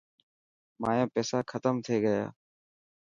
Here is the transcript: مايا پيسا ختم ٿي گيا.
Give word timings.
مايا 0.81 1.05
پيسا 1.13 1.37
ختم 1.51 1.75
ٿي 1.85 1.95
گيا. 2.05 2.21